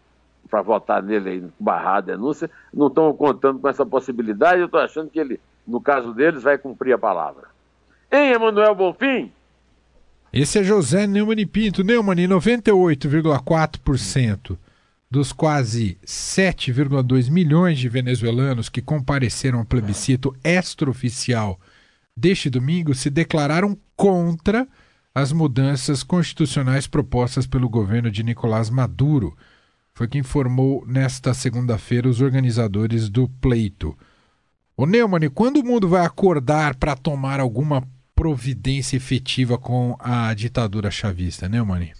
para 0.48 0.62
votar 0.62 1.02
nele 1.02 1.28
aí, 1.28 1.44
barrar 1.58 1.96
a 1.96 2.00
denúncia, 2.00 2.48
não 2.72 2.86
estão 2.86 3.12
contando 3.12 3.58
com 3.58 3.68
essa 3.68 3.84
possibilidade. 3.84 4.60
Eu 4.60 4.66
estou 4.66 4.78
achando 4.78 5.10
que 5.10 5.18
ele, 5.18 5.40
no 5.66 5.80
caso 5.80 6.14
deles, 6.14 6.44
vai 6.44 6.56
cumprir 6.56 6.92
a 6.92 6.98
palavra. 6.98 7.48
Hein, 8.12 8.32
Emanuel 8.32 8.76
Bonfim? 8.76 9.32
Esse 10.32 10.60
é 10.60 10.62
José 10.62 11.04
Neumann 11.06 11.44
Pinto. 11.46 11.82
Neumann, 11.82 12.28
98,4% 12.28 14.56
dos 15.10 15.32
quase 15.32 15.98
7,2 16.04 17.30
milhões 17.30 17.78
de 17.78 17.88
venezuelanos 17.88 18.68
que 18.68 18.82
compareceram 18.82 19.60
ao 19.60 19.64
plebiscito 19.64 20.36
extraoficial 20.44 21.58
deste 22.16 22.48
domingo 22.48 22.94
se 22.94 23.10
declararam 23.10 23.76
contra 23.94 24.66
as 25.14 25.32
mudanças 25.32 26.02
constitucionais 26.02 26.86
propostas 26.86 27.46
pelo 27.46 27.68
governo 27.68 28.10
de 28.10 28.22
Nicolás 28.22 28.70
Maduro. 28.70 29.36
Foi 29.94 30.08
quem 30.08 30.20
informou 30.20 30.84
nesta 30.86 31.32
segunda-feira 31.34 32.08
os 32.08 32.20
organizadores 32.20 33.08
do 33.08 33.28
pleito. 33.40 33.96
Ô 34.76 34.86
Neumann, 34.86 35.30
quando 35.30 35.58
o 35.58 35.64
mundo 35.64 35.88
vai 35.88 36.04
acordar 36.04 36.76
para 36.76 36.94
tomar 36.94 37.40
alguma 37.40 37.82
providência 38.14 38.96
efetiva 38.96 39.56
com 39.58 39.96
a 39.98 40.32
ditadura 40.34 40.90
chavista, 40.90 41.48
Neumann? 41.48 41.92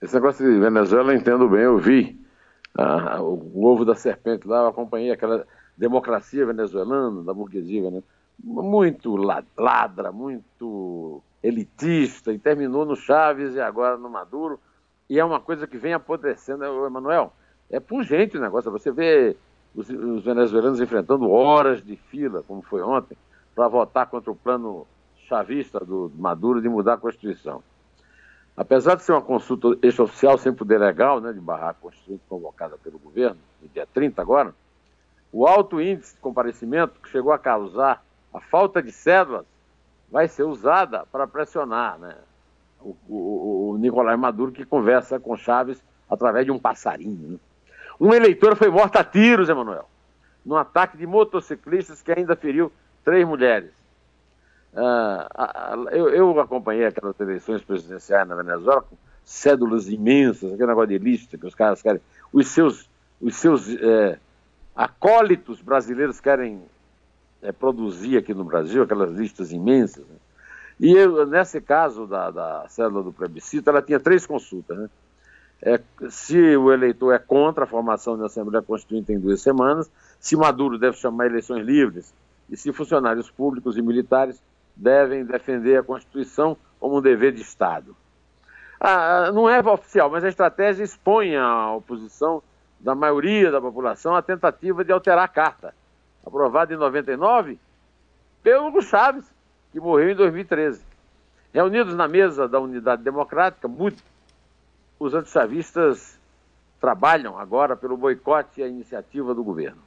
Esse 0.00 0.14
negócio 0.14 0.44
de 0.44 0.60
Venezuela 0.60 1.12
eu 1.12 1.16
entendo 1.18 1.48
bem, 1.48 1.62
eu 1.62 1.78
vi 1.78 2.20
ah, 2.76 3.20
o 3.20 3.64
ovo 3.64 3.84
da 3.84 3.94
serpente 3.94 4.46
lá, 4.46 4.58
eu 4.58 4.68
acompanhei 4.68 5.10
aquela 5.10 5.44
democracia 5.76 6.46
venezuelana, 6.46 7.22
da 7.22 7.34
burguesia, 7.34 7.90
né? 7.90 8.02
Muito 8.42 9.16
ladra, 9.56 10.10
muito 10.12 11.22
elitista, 11.42 12.32
e 12.32 12.38
terminou 12.38 12.84
no 12.84 12.96
Chaves 12.96 13.54
e 13.54 13.60
agora 13.60 13.96
no 13.96 14.10
Maduro, 14.10 14.58
e 15.08 15.18
é 15.18 15.24
uma 15.24 15.40
coisa 15.40 15.66
que 15.66 15.78
vem 15.78 15.92
apodrecendo, 15.92 16.64
Emanuel, 16.64 17.32
é 17.70 17.80
pungente 17.80 18.36
o 18.36 18.40
negócio, 18.40 18.70
você 18.70 18.90
vê 18.90 19.36
os, 19.74 19.88
os 19.88 20.24
venezuelanos 20.24 20.80
enfrentando 20.80 21.30
horas 21.30 21.82
de 21.82 21.96
fila, 21.96 22.42
como 22.46 22.62
foi 22.62 22.82
ontem, 22.82 23.16
para 23.54 23.68
votar 23.68 24.06
contra 24.06 24.30
o 24.30 24.36
plano 24.36 24.86
chavista 25.28 25.80
do 25.80 26.12
Maduro 26.16 26.60
de 26.60 26.68
mudar 26.68 26.94
a 26.94 26.98
Constituição. 26.98 27.62
Apesar 28.56 28.96
de 28.96 29.04
ser 29.04 29.12
uma 29.12 29.22
consulta 29.22 29.78
extraoficial 29.82 30.36
sem 30.36 30.52
poder 30.52 30.78
legal, 30.78 31.20
né, 31.20 31.32
de 31.32 31.40
barrar 31.40 31.74
Constituinte 31.80 32.22
convocada 32.28 32.76
pelo 32.76 32.98
governo, 32.98 33.38
no 33.62 33.68
dia 33.68 33.86
30 33.86 34.20
agora, 34.20 34.54
o 35.32 35.46
alto 35.46 35.80
índice 35.80 36.14
de 36.14 36.20
comparecimento 36.20 37.00
que 37.00 37.08
chegou 37.08 37.32
a 37.32 37.38
causar 37.38 38.04
a 38.32 38.40
falta 38.40 38.82
de 38.82 38.92
cédulas 38.92 39.46
vai 40.10 40.28
ser 40.28 40.42
usada 40.42 41.06
para 41.10 41.26
pressionar 41.26 41.98
né, 41.98 42.16
o, 42.80 42.96
o, 43.08 43.70
o 43.70 43.78
Nicolai 43.78 44.16
Maduro, 44.16 44.52
que 44.52 44.64
conversa 44.64 45.20
com 45.20 45.36
Chaves 45.36 45.82
através 46.08 46.44
de 46.44 46.50
um 46.50 46.58
passarinho. 46.58 47.30
Né? 47.30 47.38
Um 48.00 48.12
eleitor 48.12 48.56
foi 48.56 48.70
morto 48.70 48.96
a 48.96 49.04
tiros, 49.04 49.48
Emanuel, 49.48 49.88
num 50.44 50.56
ataque 50.56 50.96
de 50.96 51.06
motociclistas 51.06 52.02
que 52.02 52.12
ainda 52.12 52.34
feriu 52.34 52.72
três 53.04 53.26
mulheres. 53.26 53.70
Uh, 54.72 55.88
eu, 55.90 56.08
eu, 56.10 56.40
acompanhei 56.40 56.86
aquelas 56.86 57.18
eleições 57.18 57.60
presidenciais 57.60 58.26
na 58.26 58.36
Venezuela 58.36 58.82
com 58.82 58.96
cédulas 59.24 59.88
imensas, 59.88 60.52
aquele 60.52 60.68
negócio 60.68 60.88
de 60.88 60.98
lista 60.98 61.36
que 61.36 61.46
os 61.46 61.54
caras 61.54 61.82
querem. 61.82 62.00
Os 62.32 62.48
seus, 62.48 62.88
os 63.20 63.34
seus 63.34 63.68
é, 63.68 64.18
acólitos 64.74 65.60
brasileiros 65.60 66.20
querem 66.20 66.62
é, 67.42 67.52
produzir 67.52 68.16
aqui 68.16 68.34
no 68.34 68.44
Brasil, 68.44 68.82
aquelas 68.82 69.12
listas 69.12 69.52
imensas. 69.52 70.06
Né? 70.06 70.16
E 70.78 70.92
eu, 70.92 71.26
nesse 71.26 71.60
caso 71.60 72.06
da, 72.06 72.30
da 72.30 72.66
célula 72.68 73.02
do 73.02 73.12
plebiscito, 73.12 73.68
ela 73.68 73.82
tinha 73.82 74.00
três 74.00 74.26
consultas. 74.26 74.78
Né? 74.78 74.90
É, 75.62 75.80
se 76.08 76.56
o 76.56 76.72
eleitor 76.72 77.12
é 77.12 77.18
contra 77.18 77.64
a 77.64 77.66
formação 77.66 78.16
da 78.16 78.26
Assembleia 78.26 78.62
Constituinte 78.62 79.12
em 79.12 79.18
duas 79.18 79.42
semanas, 79.42 79.90
se 80.18 80.36
Maduro 80.36 80.78
deve 80.78 80.96
chamar 80.96 81.26
eleições 81.26 81.64
livres 81.64 82.14
e 82.48 82.56
se 82.56 82.72
funcionários 82.72 83.30
públicos 83.30 83.76
e 83.76 83.82
militares 83.82 84.42
devem 84.74 85.24
defender 85.24 85.78
a 85.78 85.82
Constituição 85.82 86.56
como 86.78 86.98
um 86.98 87.02
dever 87.02 87.32
de 87.32 87.42
Estado. 87.42 87.94
Ah, 88.80 89.30
não 89.32 89.48
é 89.48 89.60
oficial, 89.60 90.10
mas 90.10 90.24
a 90.24 90.28
estratégia 90.28 90.82
expõe 90.82 91.36
a 91.36 91.72
oposição 91.72 92.42
da 92.80 92.94
maioria 92.94 93.50
da 93.50 93.60
população 93.60 94.16
à 94.16 94.22
tentativa 94.22 94.82
de 94.82 94.90
alterar 94.90 95.24
a 95.24 95.28
carta, 95.28 95.74
aprovada 96.24 96.72
em 96.74 96.76
99 96.76 97.58
pelo 98.42 98.68
Hugo 98.68 98.82
Chaves, 98.82 99.24
que 99.72 99.80
morreu 99.80 100.10
em 100.10 100.16
2013. 100.16 100.82
Reunidos 101.52 101.94
na 101.94 102.06
mesa 102.06 102.48
da 102.48 102.60
Unidade 102.60 103.02
Democrática, 103.02 103.66
muito, 103.66 104.02
os 104.98 105.14
antichavistas 105.14 106.18
trabalham 106.80 107.38
agora 107.38 107.76
pelo 107.76 107.96
boicote 107.96 108.62
à 108.62 108.68
iniciativa 108.68 109.34
do 109.34 109.44
governo. 109.44 109.82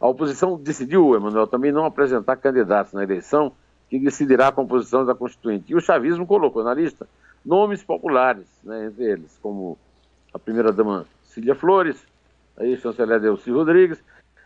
A 0.00 0.06
oposição 0.06 0.56
decidiu, 0.56 1.14
Emanuel, 1.14 1.46
também 1.46 1.72
não 1.72 1.84
apresentar 1.84 2.36
candidatos 2.36 2.92
na 2.92 3.02
eleição 3.02 3.52
que 3.88 3.98
decidirá 3.98 4.48
a 4.48 4.52
composição 4.52 5.04
da 5.04 5.14
Constituinte. 5.14 5.72
E 5.72 5.74
o 5.76 5.80
chavismo 5.80 6.26
colocou 6.26 6.64
na 6.64 6.74
lista 6.74 7.06
nomes 7.44 7.82
populares, 7.82 8.46
né, 8.64 8.86
entre 8.86 9.04
eles, 9.04 9.38
como 9.42 9.78
a 10.32 10.38
primeira-dama 10.38 11.06
Cília 11.24 11.54
Flores, 11.54 12.04
a 12.56 12.64
ex-chanceler 12.64 13.20
Delcy 13.20 13.50
Rodrigues, 13.50 14.02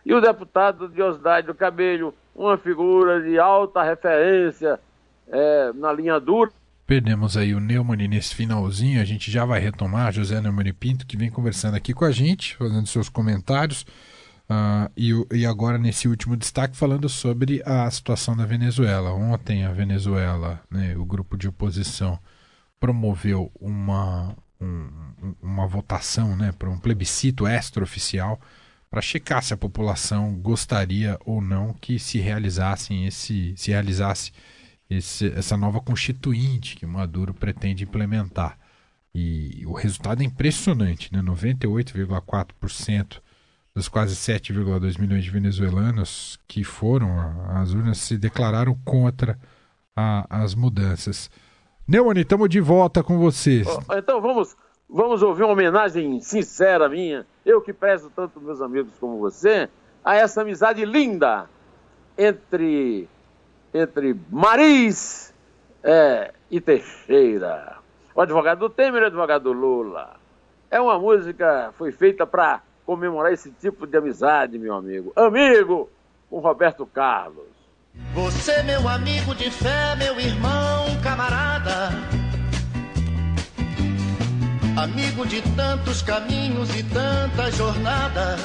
e 0.07 0.13
o 0.13 0.21
deputado 0.21 0.87
Diosdado 0.87 1.53
Cabelho, 1.53 2.13
uma 2.33 2.57
figura 2.57 3.21
de 3.21 3.37
alta 3.37 3.83
referência 3.83 4.79
é, 5.27 5.73
na 5.73 5.91
linha 5.91 6.17
dura. 6.17 6.49
Perdemos 6.85 7.35
aí 7.35 7.53
o 7.53 7.59
Neumann 7.59 8.07
nesse 8.07 8.33
finalzinho, 8.33 9.01
a 9.01 9.03
gente 9.03 9.29
já 9.29 9.43
vai 9.43 9.59
retomar, 9.59 10.13
José 10.13 10.39
Neumann 10.39 10.73
Pinto, 10.73 11.05
que 11.05 11.17
vem 11.17 11.29
conversando 11.29 11.75
aqui 11.75 11.93
com 11.93 12.05
a 12.05 12.11
gente, 12.11 12.55
fazendo 12.55 12.87
seus 12.87 13.09
comentários. 13.09 13.85
Uh, 14.49 14.89
e, 14.95 15.39
e, 15.39 15.45
agora, 15.45 15.77
nesse 15.77 16.07
último 16.07 16.37
destaque, 16.37 16.77
falando 16.77 17.09
sobre 17.09 17.61
a 17.65 17.91
situação 17.91 18.33
da 18.33 18.45
Venezuela. 18.45 19.11
Ontem, 19.11 19.65
a 19.65 19.73
Venezuela, 19.73 20.61
né, 20.71 20.95
o 20.95 21.03
grupo 21.03 21.35
de 21.35 21.49
oposição, 21.49 22.17
promoveu 22.79 23.51
uma, 23.59 24.33
um, 24.61 24.89
uma 25.41 25.67
votação 25.67 26.37
né, 26.37 26.53
para 26.57 26.69
um 26.69 26.79
plebiscito 26.79 27.45
extraoficial 27.45 28.39
para 28.89 29.01
checar 29.01 29.43
se 29.43 29.53
a 29.53 29.57
população 29.57 30.33
gostaria 30.35 31.17
ou 31.25 31.41
não 31.41 31.73
que 31.73 31.99
se 31.99 32.19
realizassem 32.19 33.05
esse, 33.05 33.53
se 33.57 33.71
realizasse 33.71 34.31
esse, 34.89 35.27
essa 35.33 35.57
nova 35.57 35.81
constituinte 35.81 36.75
que 36.75 36.85
Maduro 36.85 37.33
pretende 37.33 37.83
implementar. 37.83 38.57
E 39.13 39.65
o 39.65 39.73
resultado 39.73 40.21
é 40.21 40.25
impressionante, 40.25 41.11
né? 41.11 41.21
98,4% 41.21 43.19
dos 43.73 43.87
quase 43.87 44.15
7,2 44.15 44.99
milhões 44.99 45.23
de 45.23 45.29
venezuelanos 45.29 46.39
que 46.47 46.63
foram 46.63 47.19
às 47.49 47.73
urnas 47.73 47.99
se 47.99 48.17
declararam 48.17 48.75
contra 48.83 49.37
a, 49.95 50.43
as 50.43 50.55
mudanças. 50.55 51.29
Neumani, 51.87 52.21
estamos 52.21 52.49
de 52.49 52.59
volta 52.59 53.03
com 53.03 53.17
vocês. 53.17 53.67
Então 53.97 54.21
vamos, 54.21 54.55
vamos 54.89 55.21
ouvir 55.21 55.43
uma 55.43 55.53
homenagem 55.53 56.19
sincera 56.21 56.87
minha, 56.87 57.25
eu 57.45 57.61
que 57.61 57.73
prezo 57.73 58.11
tanto 58.15 58.41
meus 58.41 58.61
amigos 58.61 58.93
como 58.99 59.17
você, 59.19 59.69
a 60.03 60.15
essa 60.15 60.41
amizade 60.41 60.85
linda 60.85 61.49
entre, 62.17 63.07
entre 63.73 64.15
Maris 64.29 65.33
é, 65.83 66.33
e 66.49 66.61
Teixeira. 66.61 67.77
O 68.15 68.21
advogado 68.21 68.59
do 68.59 68.69
Temer 68.69 69.01
e 69.01 69.05
o 69.05 69.07
advogado 69.07 69.43
do 69.43 69.51
Lula. 69.53 70.15
É 70.71 70.81
uma 70.81 70.97
música, 70.97 71.73
foi 71.77 71.91
feita 71.91 72.25
para 72.25 72.61
comemorar 72.85 73.31
esse 73.31 73.51
tipo 73.51 73.85
de 73.85 73.97
amizade, 73.97 74.57
meu 74.57 74.73
amigo. 74.73 75.11
Amigo 75.15 75.89
com 76.29 76.39
Roberto 76.39 76.85
Carlos. 76.85 77.45
Você, 78.13 78.63
meu 78.63 78.87
amigo 78.87 79.33
de 79.33 79.49
fé, 79.49 79.95
meu 79.95 80.19
irmão, 80.19 80.85
camarada. 81.03 82.16
Amigo 84.77 85.25
de 85.25 85.41
tantos 85.41 86.01
caminhos 86.01 86.69
e 86.77 86.83
tantas 86.83 87.57
jornadas. 87.57 88.39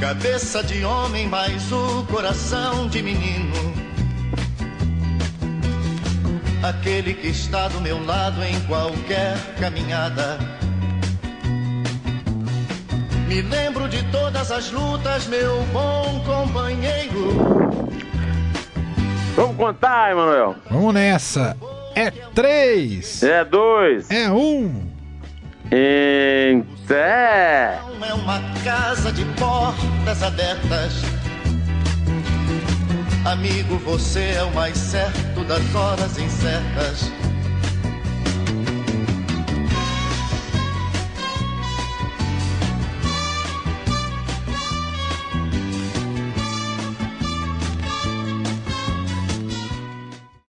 Cabeça 0.00 0.62
de 0.64 0.82
homem, 0.84 1.28
mas 1.28 1.70
o 1.70 2.04
coração 2.10 2.88
de 2.88 3.02
menino. 3.02 3.74
Aquele 6.62 7.14
que 7.14 7.28
está 7.28 7.68
do 7.68 7.80
meu 7.80 8.04
lado 8.04 8.42
em 8.42 8.58
qualquer 8.62 9.36
caminhada 9.60 10.38
me 13.28 13.42
lembro 13.42 13.86
de 13.90 14.02
todas 14.04 14.50
as 14.50 14.70
lutas, 14.70 15.26
meu 15.26 15.62
bom 15.64 16.24
companheiro. 16.24 17.68
Vamos 19.36 19.54
contar, 19.54 20.12
Emanuel. 20.12 20.56
Vamos 20.70 20.94
nessa. 20.94 21.54
É 21.98 22.12
três. 22.32 23.24
É 23.24 23.44
dois. 23.44 24.08
É 24.08 24.30
um. 24.30 24.88
Em 25.72 26.64
É 26.88 28.14
uma 28.14 28.40
casa 28.62 29.10
de 29.10 29.24
portas 29.34 30.22
abertas. 30.22 31.02
Amigo, 33.24 33.76
você 33.78 34.34
é 34.36 34.44
o 34.44 34.54
mais 34.54 34.78
certo 34.78 35.42
das 35.44 35.74
horas 35.74 36.16
incertas 36.18 37.10